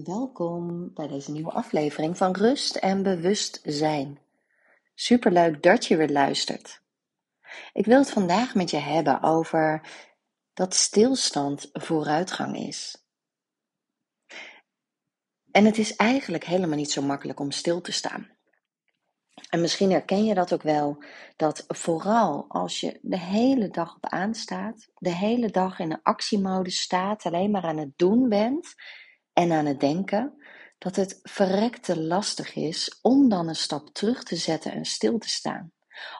[0.00, 4.18] Welkom bij deze nieuwe aflevering van Rust en Bewustzijn.
[4.94, 6.82] Superleuk dat je weer luistert.
[7.72, 9.88] Ik wil het vandaag met je hebben over
[10.54, 13.04] dat stilstand vooruitgang is.
[15.50, 18.30] En het is eigenlijk helemaal niet zo makkelijk om stil te staan.
[19.48, 21.04] En misschien herken je dat ook wel,
[21.36, 26.80] dat vooral als je de hele dag op aanstaat, de hele dag in een actiemodus
[26.80, 28.74] staat, alleen maar aan het doen bent
[29.32, 30.42] en aan het denken,
[30.78, 35.28] dat het verrekte lastig is om dan een stap terug te zetten en stil te
[35.28, 35.72] staan.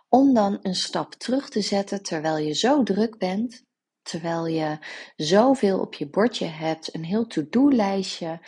[0.09, 3.64] Om dan een stap terug te zetten terwijl je zo druk bent,
[4.02, 4.78] terwijl je
[5.16, 8.41] zoveel op je bordje hebt, een heel to-do-lijstje,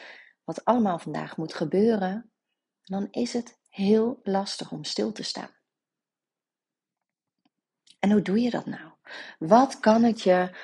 [0.44, 2.32] wat allemaal vandaag moet gebeuren,
[2.82, 5.50] dan is het heel lastig om stil te staan.
[7.98, 8.92] En hoe doe je dat nou?
[9.38, 10.56] Wat kan het je,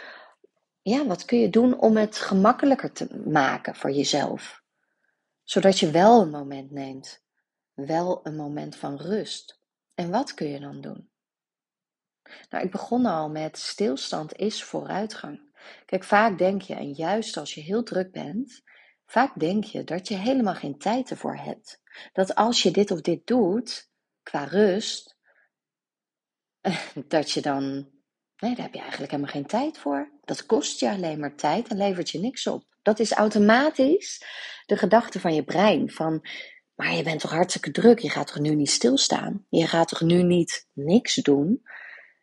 [0.90, 4.62] ja, wat kun je doen om het gemakkelijker te maken voor jezelf?
[5.42, 7.24] Zodat je wel een moment neemt,
[7.74, 9.60] wel een moment van rust.
[9.94, 11.10] En wat kun je dan doen?
[12.50, 15.52] Nou, ik begon al met stilstand is vooruitgang.
[15.86, 18.62] Kijk, vaak denk je, en juist als je heel druk bent,
[19.06, 21.80] vaak denk je dat je helemaal geen tijd ervoor hebt.
[22.12, 23.90] Dat als je dit of dit doet,
[24.22, 25.16] qua rust,
[27.08, 27.64] dat je dan,
[28.36, 30.19] nee, daar heb je eigenlijk helemaal geen tijd voor.
[30.30, 32.64] Dat kost je alleen maar tijd en levert je niks op.
[32.82, 34.24] Dat is automatisch
[34.66, 35.90] de gedachte van je brein.
[35.90, 36.26] Van,
[36.74, 39.46] maar je bent toch hartstikke druk, je gaat toch nu niet stilstaan?
[39.48, 41.62] Je gaat toch nu niet niks doen?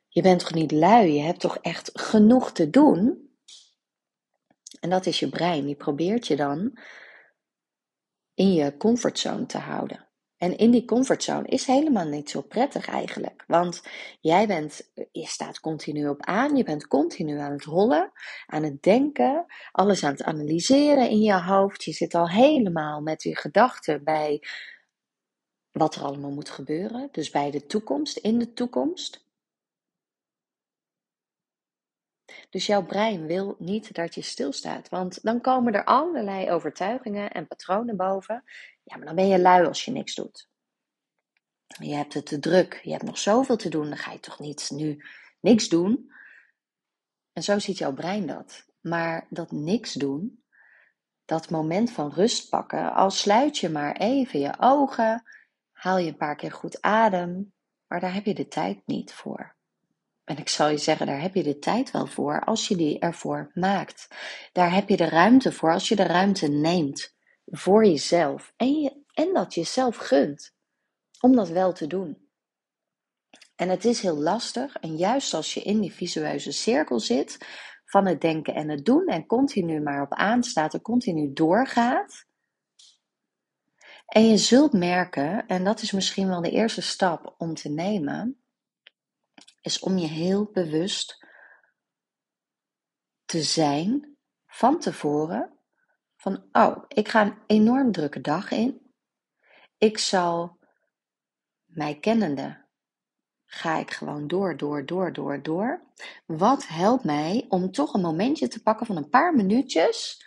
[0.08, 1.12] Je bent toch niet lui?
[1.12, 3.30] Je hebt toch echt genoeg te doen?
[4.80, 5.66] En dat is je brein.
[5.66, 6.80] Die probeert je dan
[8.34, 10.07] in je comfortzone te houden.
[10.38, 13.44] En in die comfortzone is helemaal niet zo prettig eigenlijk.
[13.48, 13.82] Want
[14.20, 18.12] jij bent, je staat continu op aan, je bent continu aan het rollen,
[18.46, 21.84] aan het denken, alles aan het analyseren in je hoofd.
[21.84, 24.44] Je zit al helemaal met je gedachten bij
[25.72, 27.10] wat er allemaal moet gebeuren.
[27.12, 29.27] Dus bij de toekomst, in de toekomst.
[32.50, 37.48] Dus jouw brein wil niet dat je stilstaat, want dan komen er allerlei overtuigingen en
[37.48, 38.44] patronen boven.
[38.84, 40.50] Ja, maar dan ben je lui als je niks doet.
[41.68, 44.40] Je hebt het te druk, je hebt nog zoveel te doen, dan ga je toch
[44.40, 45.04] niet nu
[45.40, 46.12] niks doen.
[47.34, 48.66] En zo ziet jouw brein dat.
[48.82, 50.44] Maar dat niks doen,
[51.26, 55.24] dat moment van rust pakken, al sluit je maar even je ogen,
[55.72, 57.54] haal je een paar keer goed adem,
[57.88, 59.57] maar daar heb je de tijd niet voor.
[60.28, 63.00] En ik zal je zeggen, daar heb je de tijd wel voor als je die
[63.00, 64.08] ervoor maakt.
[64.52, 67.16] Daar heb je de ruimte voor als je de ruimte neemt
[67.46, 68.54] voor jezelf.
[68.58, 70.56] En, je, en dat jezelf gunt
[71.20, 72.30] om dat wel te doen.
[73.56, 74.76] En het is heel lastig.
[74.76, 77.38] En juist als je in die visueuze cirkel zit
[77.86, 82.26] van het denken en het doen en continu maar op aanstaat en continu doorgaat.
[84.06, 88.42] En je zult merken, en dat is misschien wel de eerste stap om te nemen,
[89.68, 91.26] is om je heel bewust
[93.26, 95.60] te zijn van tevoren
[96.16, 98.94] van, oh, ik ga een enorm drukke dag in.
[99.78, 100.60] Ik zal
[101.66, 102.66] mij kennende,
[103.46, 105.82] ga ik gewoon door, door, door, door, door.
[106.26, 110.26] Wat helpt mij om toch een momentje te pakken van een paar minuutjes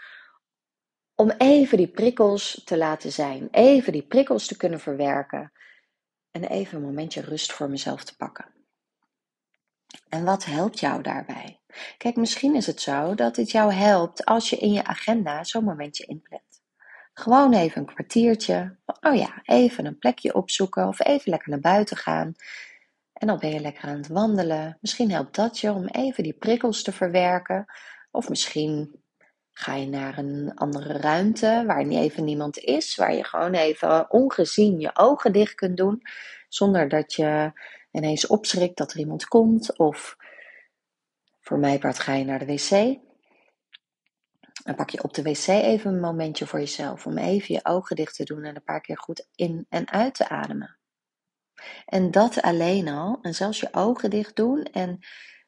[1.15, 5.53] om even die prikkels te laten zijn, even die prikkels te kunnen verwerken
[6.31, 8.60] en even een momentje rust voor mezelf te pakken.
[10.09, 11.61] En wat helpt jou daarbij?
[11.99, 15.65] Kijk, misschien is het zo dat het jou helpt als je in je agenda zo'n
[15.65, 16.63] momentje inplant.
[17.13, 18.77] Gewoon even een kwartiertje.
[19.01, 22.35] Oh ja, even een plekje opzoeken of even lekker naar buiten gaan.
[23.13, 24.79] En dan ben je lekker aan het wandelen.
[24.81, 27.65] Misschien helpt dat je om even die prikkels te verwerken.
[28.11, 29.03] Of misschien
[29.53, 32.97] ga je naar een andere ruimte waar niet even niemand is.
[32.97, 36.03] Waar je gewoon even ongezien je ogen dicht kunt doen.
[36.49, 37.53] Zonder dat je
[37.91, 39.79] ineens opschrikt dat er iemand komt.
[39.79, 40.17] Of
[41.41, 42.99] voor mij part ga je naar de wc.
[44.65, 47.97] En pak je op de wc even een momentje voor jezelf om even je ogen
[47.97, 50.79] dicht te doen en een paar keer goed in en uit te ademen.
[51.85, 54.99] En dat alleen al, en zelfs je ogen dicht doen en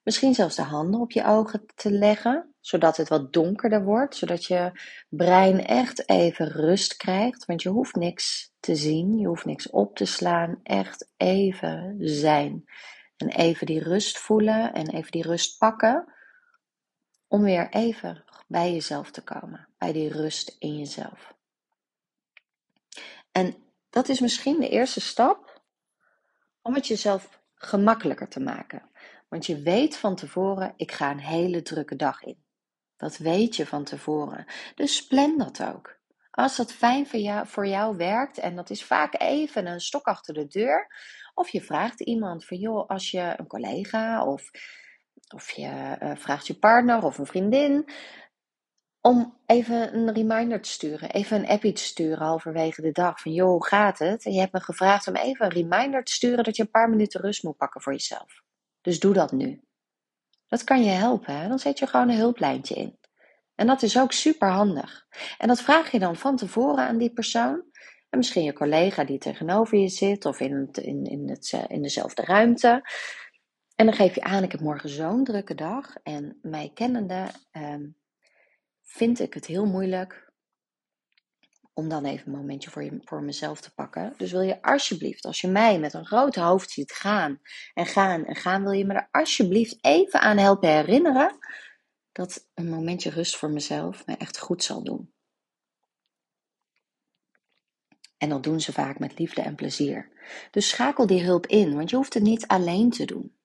[0.03, 4.45] misschien zelfs de handen op je ogen te leggen, zodat het wat donkerder wordt, zodat
[4.45, 4.73] je
[5.09, 9.97] brein echt even rust krijgt, want je hoeft niks te zien, je hoeft niks op
[9.97, 12.65] te slaan, echt even zijn.
[13.17, 16.13] En even die rust voelen en even die rust pakken,
[17.29, 21.35] om weer even bij jezelf te komen, bij die rust in jezelf.
[23.33, 23.55] En
[23.91, 25.63] dat is misschien de eerste stap
[26.63, 28.91] om het jezelf gemakkelijker te maken.
[29.29, 32.43] Want je weet van tevoren, ik ga een hele drukke dag in.
[33.03, 34.45] Dat weet je van tevoren.
[34.75, 35.99] Dus plan dat ook.
[36.31, 37.07] Als dat fijn
[37.47, 40.87] voor jou, werkt, en dat is vaak even een stok achter de deur,
[41.35, 44.51] of je vraagt iemand van joh, als je een collega of,
[45.35, 47.89] of je uh, vraagt je partner of een vriendin
[49.01, 53.33] om even een reminder te sturen, even een appje te sturen halverwege de dag van
[53.33, 54.25] joh, gaat het?
[54.25, 56.91] En je hebt me gevraagd om even een reminder te sturen dat je een paar
[56.91, 58.43] minuten rust moet pakken voor jezelf.
[58.81, 59.63] Dus doe dat nu.
[60.53, 61.49] Dat kan je helpen.
[61.49, 62.99] Dan zet je gewoon een hulplijntje in.
[63.55, 65.07] En dat is ook super handig.
[65.39, 67.65] En dat vraag je dan van tevoren aan die persoon.
[68.11, 72.23] En misschien je collega die tegenover je zit of in, in, in, het, in dezelfde
[72.23, 72.83] ruimte.
[73.77, 75.97] En dan geef je aan, ik heb morgen zo'n drukke dag.
[76.03, 77.97] En mij kennende um,
[78.83, 80.32] vind ik het heel moeilijk
[81.75, 84.15] om dan even een momentje voor, je, voor mezelf te pakken.
[84.17, 87.41] Dus wil je alsjeblieft, als je mij met een groot hoofd ziet gaan
[87.75, 91.39] en gaan en gaan, wil je me er alsjeblieft even aan helpen herinneren
[92.13, 95.13] dat een momentje rust voor mezelf me echt goed zal doen.
[98.19, 100.11] En dat doen ze vaak met liefde en plezier.
[100.51, 103.37] Dus schakel die hulp in, want je hoeft het niet alleen te doen.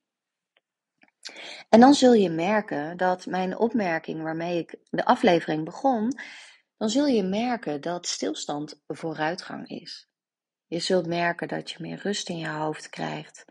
[1.69, 6.19] En dan zul je merken dat mijn opmerking waarmee ik de aflevering begon,
[6.77, 10.09] dan zul je merken dat stilstand vooruitgang is.
[10.65, 13.45] Je zult merken dat je meer rust in je hoofd krijgt.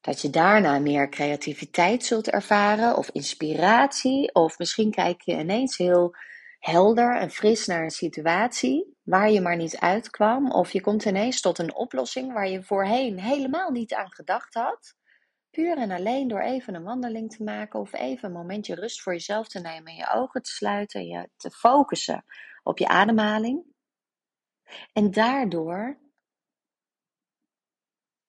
[0.00, 4.34] Dat je daarna meer creativiteit zult ervaren of inspiratie.
[4.34, 6.14] Of misschien kijk je ineens heel
[6.58, 10.52] helder en fris naar een situatie waar je maar niet uitkwam.
[10.52, 14.94] Of je komt ineens tot een oplossing waar je voorheen helemaal niet aan gedacht had.
[15.50, 19.12] Puur en alleen door even een wandeling te maken of even een momentje rust voor
[19.12, 22.24] jezelf te nemen, je ogen te sluiten, je te focussen
[22.62, 23.64] op je ademhaling.
[24.92, 25.98] En daardoor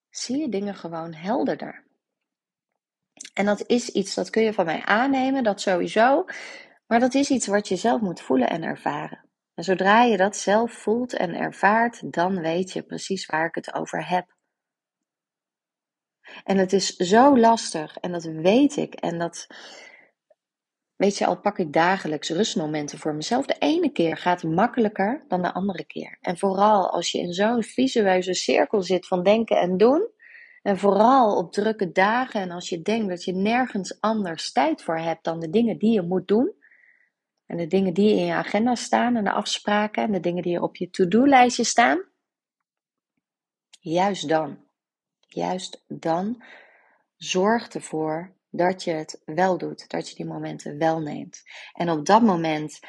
[0.10, 1.90] zie je dingen gewoon helderder.
[3.34, 6.26] En dat is iets, dat kun je van mij aannemen, dat sowieso.
[6.88, 9.30] Maar dat is iets wat je zelf moet voelen en ervaren.
[9.54, 13.74] En zodra je dat zelf voelt en ervaart, dan weet je precies waar ik het
[13.74, 14.36] over heb.
[16.44, 18.94] En het is zo lastig en dat weet ik.
[18.94, 19.48] En dat,
[20.96, 23.46] weet je, al pak ik dagelijks rustmomenten voor mezelf.
[23.46, 26.18] De ene keer gaat makkelijker dan de andere keer.
[26.22, 30.10] En vooral als je in zo'n visueuze cirkel zit van denken en doen.
[30.62, 34.98] En vooral op drukke dagen en als je denkt dat je nergens anders tijd voor
[34.98, 36.54] hebt dan de dingen die je moet doen.
[37.46, 40.62] En de dingen die in je agenda staan en de afspraken en de dingen die
[40.62, 42.04] op je to-do-lijstje staan.
[43.80, 44.61] Juist dan
[45.34, 46.44] juist dan
[47.16, 51.44] zorg ervoor dat je het wel doet, dat je die momenten wel neemt.
[51.74, 52.80] En op dat moment,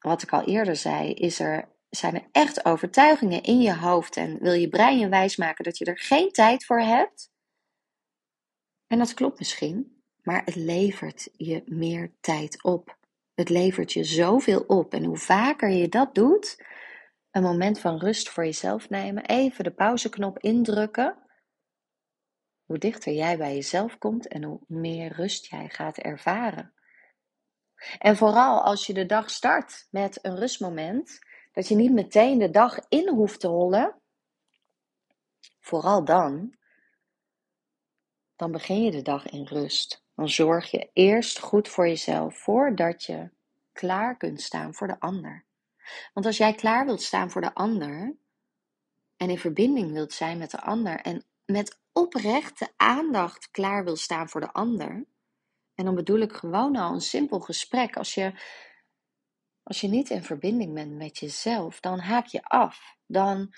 [0.00, 4.38] wat ik al eerder zei, is er, zijn er echt overtuigingen in je hoofd en
[4.40, 7.30] wil je brein je wijsmaken dat je er geen tijd voor hebt.
[8.86, 12.96] En dat klopt misschien, maar het levert je meer tijd op.
[13.34, 14.94] Het levert je zoveel op.
[14.94, 16.64] En hoe vaker je dat doet,
[17.30, 21.27] een moment van rust voor jezelf nemen, even de pauzeknop indrukken
[22.68, 26.72] hoe dichter jij bij jezelf komt en hoe meer rust jij gaat ervaren.
[27.98, 31.18] En vooral als je de dag start met een rustmoment,
[31.52, 34.00] dat je niet meteen de dag in hoeft te hollen,
[35.60, 36.56] vooral dan,
[38.36, 40.04] dan begin je de dag in rust.
[40.14, 43.30] Dan zorg je eerst goed voor jezelf voordat je
[43.72, 45.44] klaar kunt staan voor de ander.
[46.14, 48.16] Want als jij klaar wilt staan voor de ander
[49.16, 54.28] en in verbinding wilt zijn met de ander en met oprechte aandacht klaar wil staan
[54.28, 55.06] voor de ander.
[55.74, 57.96] En dan bedoel ik gewoon al een simpel gesprek.
[57.96, 58.32] Als je,
[59.62, 62.96] als je niet in verbinding bent met jezelf, dan haak je af.
[63.06, 63.54] Dan,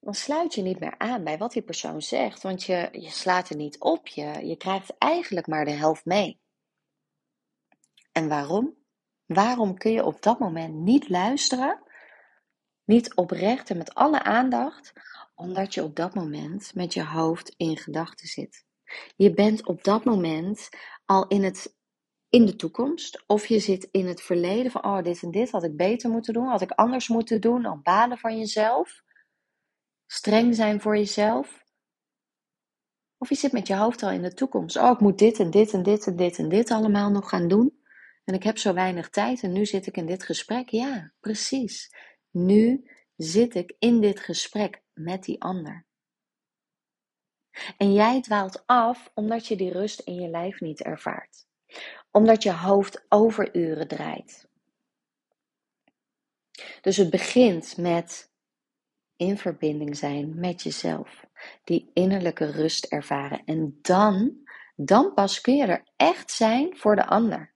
[0.00, 2.42] dan sluit je niet meer aan bij wat die persoon zegt.
[2.42, 4.06] Want je, je slaat er niet op.
[4.06, 6.40] Je, je krijgt eigenlijk maar de helft mee.
[8.12, 8.76] En waarom?
[9.26, 11.81] Waarom kun je op dat moment niet luisteren?
[12.84, 14.92] Niet oprecht en met alle aandacht
[15.34, 18.64] omdat je op dat moment met je hoofd in gedachten zit.
[19.16, 20.68] Je bent op dat moment
[21.04, 21.76] al in, het,
[22.28, 23.24] in de toekomst.
[23.26, 26.32] Of je zit in het verleden van, oh, dit en dit had ik beter moeten
[26.32, 26.46] doen.
[26.46, 27.66] Had ik anders moeten doen.
[27.66, 29.02] Al balen van jezelf.
[30.06, 31.64] Streng zijn voor jezelf.
[33.18, 34.76] Of je zit met je hoofd al in de toekomst.
[34.76, 37.48] Oh, ik moet dit en dit en dit en dit en dit allemaal nog gaan
[37.48, 37.80] doen.
[38.24, 40.68] En ik heb zo weinig tijd en nu zit ik in dit gesprek.
[40.68, 41.94] Ja, precies.
[42.32, 45.86] Nu zit ik in dit gesprek met die ander.
[47.76, 51.46] En jij dwaalt af omdat je die rust in je lijf niet ervaart.
[52.10, 54.48] Omdat je hoofd overuren draait.
[56.80, 58.30] Dus het begint met
[59.16, 61.24] in verbinding zijn met jezelf.
[61.64, 63.44] Die innerlijke rust ervaren.
[63.44, 64.46] En dan,
[64.76, 67.54] dan pas kun je er echt zijn voor de ander.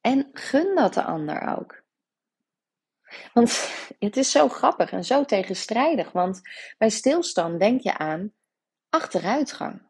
[0.00, 1.86] En gun dat de ander ook.
[3.32, 6.12] Want het is zo grappig en zo tegenstrijdig.
[6.12, 6.40] Want
[6.78, 8.32] bij stilstand denk je aan
[8.88, 9.86] achteruitgang.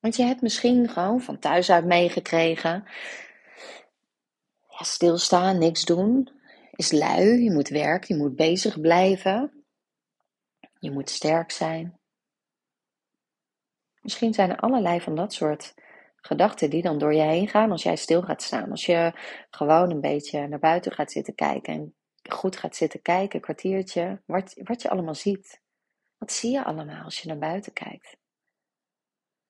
[0.00, 2.84] Want je hebt misschien gewoon van thuis uit meegekregen.
[4.68, 6.40] Ja, stilstaan, niks doen,
[6.70, 7.42] is lui.
[7.42, 9.64] Je moet werken, je moet bezig blijven.
[10.78, 12.00] Je moet sterk zijn.
[14.00, 15.74] Misschien zijn er allerlei van dat soort
[16.20, 18.70] gedachten die dan door je heen gaan als jij stil gaat staan.
[18.70, 19.12] Als je
[19.50, 21.94] gewoon een beetje naar buiten gaat zitten kijken en
[22.32, 25.60] goed gaat zitten kijken, een kwartiertje, wat, wat je allemaal ziet.
[26.18, 28.16] Wat zie je allemaal als je naar buiten kijkt?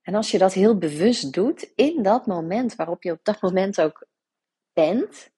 [0.02, 3.80] En als je dat heel bewust doet, in dat moment waarop je op dat moment
[3.80, 4.06] ook
[4.72, 5.30] bent,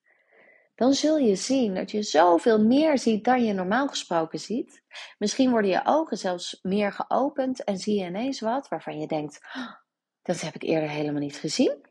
[0.74, 4.82] dan zul je zien dat je zoveel meer ziet dan je normaal gesproken ziet.
[5.18, 9.40] Misschien worden je ogen zelfs meer geopend en zie je ineens wat waarvan je denkt:
[9.56, 9.81] oh,
[10.22, 11.86] dat heb ik eerder helemaal niet gezien.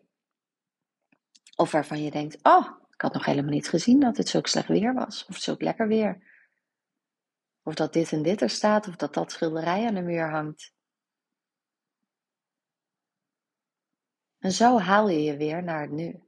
[1.55, 4.67] Of waarvan je denkt: oh, ik had nog helemaal niet gezien dat het zo slecht
[4.67, 6.29] weer was, of zo lekker weer.
[7.63, 10.73] Of dat dit en dit er staat, of dat dat schilderij aan de muur hangt.
[14.39, 16.23] En zo haal je je weer naar het nu.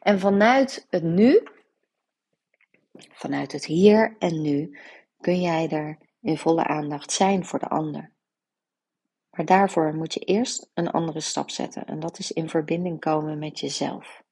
[0.00, 1.42] En vanuit het nu,
[2.92, 4.78] vanuit het hier en nu,
[5.20, 8.11] kun jij er in volle aandacht zijn voor de ander.
[9.36, 13.38] Maar daarvoor moet je eerst een andere stap zetten en dat is in verbinding komen
[13.38, 14.22] met jezelf.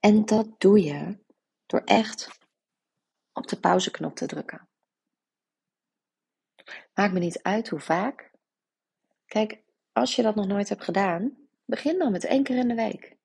[0.00, 1.18] En dat doe je
[1.66, 2.38] door echt
[3.32, 4.68] op de pauzeknop te drukken.
[6.94, 8.30] Maakt me niet uit hoe vaak.
[9.26, 9.62] Kijk,
[9.92, 13.16] als je dat nog nooit hebt gedaan, begin dan met één keer in de week.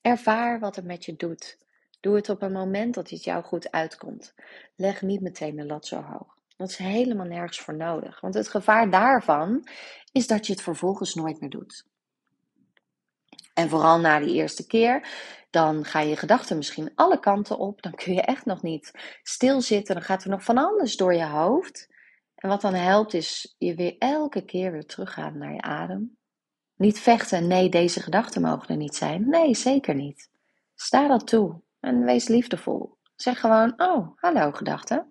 [0.00, 1.58] Ervaar wat het met je doet.
[2.00, 4.34] Doe het op een moment dat het jou goed uitkomt.
[4.76, 6.37] Leg niet meteen de lat zo hoog.
[6.58, 8.20] Dat is helemaal nergens voor nodig.
[8.20, 9.68] Want het gevaar daarvan
[10.12, 11.86] is dat je het vervolgens nooit meer doet.
[13.54, 15.08] En vooral na die eerste keer,
[15.50, 17.82] dan gaan je gedachten misschien alle kanten op.
[17.82, 19.94] Dan kun je echt nog niet stilzitten.
[19.94, 21.88] Dan gaat er nog van alles door je hoofd.
[22.34, 26.16] En wat dan helpt is je weer elke keer weer teruggaan naar je adem.
[26.76, 29.28] Niet vechten, nee, deze gedachten mogen er niet zijn.
[29.28, 30.30] Nee, zeker niet.
[30.74, 32.96] Sta dat toe en wees liefdevol.
[33.16, 35.06] Zeg gewoon, oh, hallo gedachten.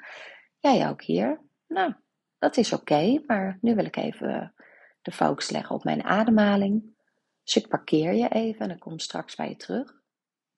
[0.74, 1.42] Jij ook hier?
[1.68, 1.94] Nou,
[2.38, 4.54] dat is oké, maar nu wil ik even
[5.02, 6.96] de focus leggen op mijn ademhaling.
[7.44, 10.02] Dus ik parkeer je even en ik kom straks bij je terug.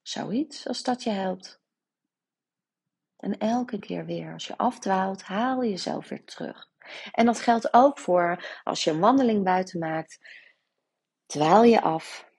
[0.01, 1.61] Zoiets, als dat je helpt.
[3.17, 6.69] En elke keer weer, als je afdwaalt, haal je jezelf weer terug.
[7.11, 10.17] En dat geldt ook voor als je een wandeling buiten maakt.
[11.25, 12.29] Dwaal je af.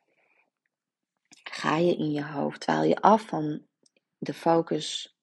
[1.42, 3.66] Ga je in je hoofd, dwaal je af van
[4.18, 5.18] de focus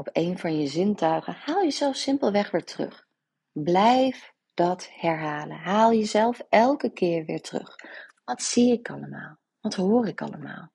[0.00, 1.34] op een van je zintuigen.
[1.34, 3.06] Haal jezelf simpelweg weer terug.
[3.52, 5.56] Blijf dat herhalen.
[5.56, 7.76] Haal jezelf elke keer weer terug.
[8.24, 9.38] Wat zie ik allemaal?
[9.60, 10.72] Wat hoor ik allemaal?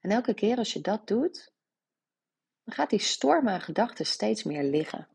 [0.00, 1.52] En elke keer als je dat doet,
[2.64, 5.08] dan gaat die storm aan gedachten steeds meer liggen.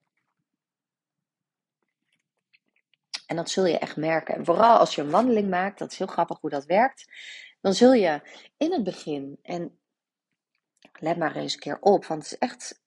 [3.28, 4.36] En dat zul je echt merken.
[4.36, 7.06] En vooral als je een wandeling maakt, dat is heel grappig hoe dat werkt.
[7.62, 8.22] Dan zul je
[8.58, 9.80] in het begin, en
[11.00, 12.79] let maar eens een keer op, want het is echt,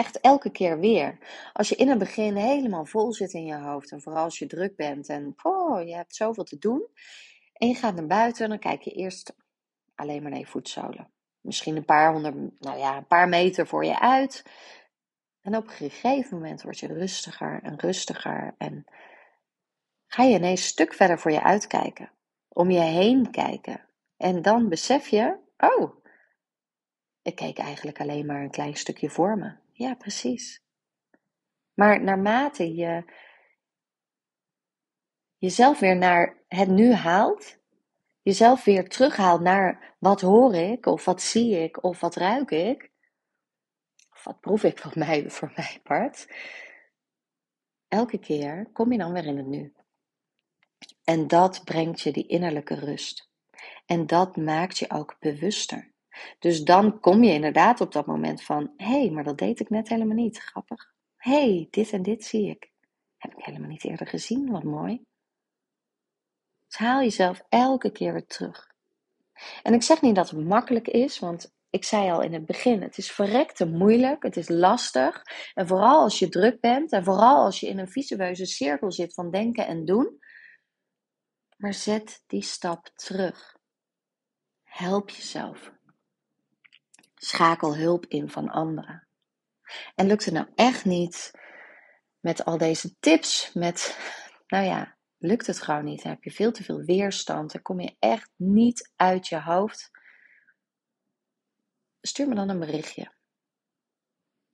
[0.00, 1.18] echt elke keer weer.
[1.52, 4.46] Als je in het begin helemaal vol zit in je hoofd, en vooral als je
[4.46, 6.86] druk bent en oh, je hebt zoveel te doen,
[7.52, 9.34] en je gaat naar buiten, dan kijk je eerst
[9.94, 13.84] alleen maar naar je voetzolen misschien een paar honderd, nou ja, een paar meter voor
[13.84, 14.44] je uit.
[15.40, 18.84] En op een gegeven moment word je rustiger en rustiger en
[20.06, 22.10] ga je ineens een stuk verder voor je uitkijken,
[22.48, 23.88] om je heen kijken.
[24.16, 26.04] En dan besef je, oh,
[27.22, 29.59] ik keek eigenlijk alleen maar een klein stukje voor me.
[29.80, 30.62] Ja, precies.
[31.74, 33.04] Maar naarmate je
[35.38, 37.58] jezelf weer naar het nu haalt,
[38.22, 42.90] jezelf weer terughaalt naar wat hoor ik, of wat zie ik, of wat ruik ik,
[44.10, 46.26] of wat proef ik voor mij, voor mijn part,
[47.88, 49.74] elke keer kom je dan weer in het nu.
[51.04, 53.30] En dat brengt je die innerlijke rust.
[53.86, 55.89] En dat maakt je ook bewuster.
[56.38, 59.70] Dus dan kom je inderdaad op dat moment van: hé, hey, maar dat deed ik
[59.70, 60.38] net helemaal niet.
[60.38, 60.92] Grappig.
[61.16, 62.70] Hé, hey, dit en dit zie ik.
[63.16, 64.50] Heb ik helemaal niet eerder gezien.
[64.50, 65.04] Wat mooi.
[66.66, 68.68] Dus haal jezelf elke keer weer terug.
[69.62, 72.82] En ik zeg niet dat het makkelijk is, want ik zei al in het begin,
[72.82, 75.22] het is verrekte moeilijk, het is lastig.
[75.54, 79.14] En vooral als je druk bent en vooral als je in een visueuze cirkel zit
[79.14, 80.18] van denken en doen.
[81.56, 83.56] Maar zet die stap terug.
[84.62, 85.72] Help jezelf.
[87.22, 89.08] Schakel hulp in van anderen.
[89.94, 91.30] En lukt het nou echt niet
[92.20, 93.98] met al deze tips, met,
[94.46, 96.02] nou ja, lukt het gewoon niet.
[96.02, 97.52] Dan heb je veel te veel weerstand.
[97.52, 99.90] Dan kom je echt niet uit je hoofd.
[102.00, 103.12] stuur me dan een berichtje.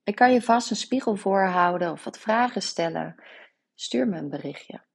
[0.03, 3.23] Ik kan je vast een spiegel voorhouden of wat vragen stellen.
[3.75, 4.85] Stuur me een berichtje.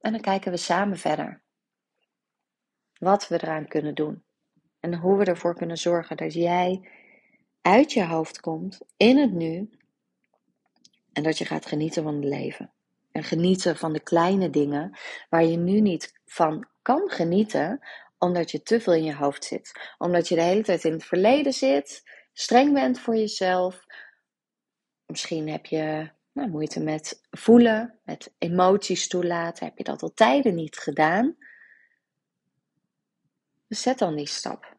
[0.00, 1.42] En dan kijken we samen verder.
[2.98, 4.25] Wat we eraan kunnen doen.
[4.80, 6.88] En hoe we ervoor kunnen zorgen dat jij
[7.62, 9.70] uit je hoofd komt, in het nu.
[11.12, 12.72] En dat je gaat genieten van het leven.
[13.12, 17.80] En genieten van de kleine dingen waar je nu niet van kan genieten,
[18.18, 19.94] omdat je te veel in je hoofd zit.
[19.98, 22.02] Omdat je de hele tijd in het verleden zit,
[22.32, 23.84] streng bent voor jezelf.
[25.06, 29.66] Misschien heb je nou, moeite met voelen, met emoties toelaten.
[29.66, 31.36] Heb je dat al tijden niet gedaan?
[33.68, 34.76] Zet dan die stap.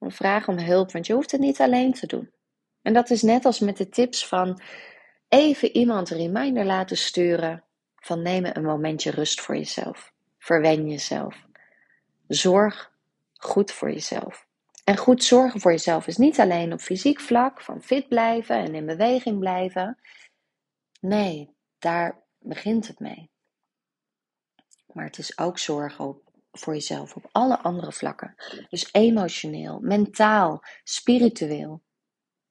[0.00, 2.30] Vraag om hulp, want je hoeft het niet alleen te doen.
[2.82, 4.60] En dat is net als met de tips van
[5.28, 7.64] even iemand een reminder laten sturen
[7.96, 10.12] van neem een momentje rust voor jezelf.
[10.38, 11.46] Verwen jezelf.
[12.28, 12.92] Zorg
[13.32, 14.46] goed voor jezelf.
[14.84, 18.74] En goed zorgen voor jezelf is niet alleen op fysiek vlak, van fit blijven en
[18.74, 19.98] in beweging blijven.
[21.00, 23.30] Nee, daar begint het mee.
[24.92, 26.21] Maar het is ook zorgen op,
[26.52, 28.34] voor jezelf op alle andere vlakken.
[28.68, 31.82] Dus emotioneel, mentaal, spiritueel.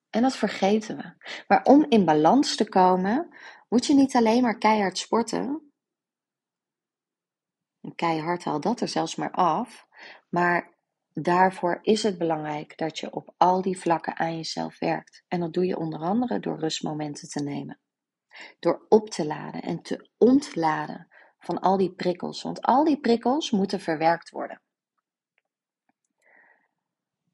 [0.10, 1.14] En dat vergeten we.
[1.48, 3.36] Maar om in balans te komen,
[3.70, 5.72] moet je niet alleen maar keihard sporten.
[7.82, 9.88] En keihard haal dat er zelfs maar af.
[10.30, 10.78] Maar
[11.14, 15.24] daarvoor is het belangrijk dat je op al die vlakken aan jezelf werkt.
[15.28, 17.80] En dat doe je onder andere door rustmomenten te nemen.
[18.60, 21.11] Door op te laden en te ontladen
[21.42, 22.42] van al die prikkels.
[22.42, 24.62] Want al die prikkels moeten verwerkt worden.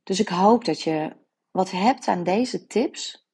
[0.04, 1.16] Dus ik hoop dat je
[1.52, 3.26] wat hebt aan deze tips.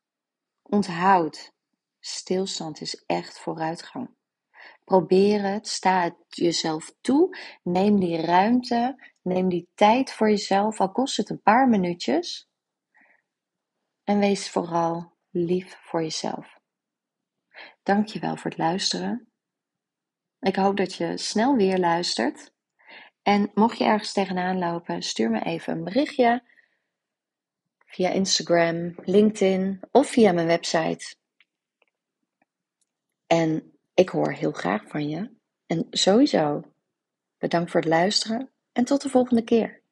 [0.62, 1.54] Onthoud,
[2.00, 4.16] stilstand is echt vooruitgang.
[4.84, 10.92] Probeer het, sta het jezelf toe, neem die ruimte, neem die tijd voor jezelf, al
[10.92, 12.50] kost het een paar minuutjes.
[14.04, 16.60] En wees vooral lief voor jezelf.
[17.84, 19.33] Dankjewel voor het luisteren.
[20.44, 22.52] Ik hoop dat je snel weer luistert.
[23.22, 26.44] En mocht je ergens tegenaan lopen, stuur me even een berichtje
[27.86, 31.16] via Instagram, LinkedIn of via mijn website.
[33.28, 35.32] En ik hoor heel graag van je.
[35.66, 36.62] En sowieso
[37.38, 39.83] bedankt voor het luisteren en tot de volgende keer.